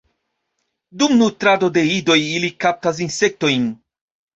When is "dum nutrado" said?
1.01-1.71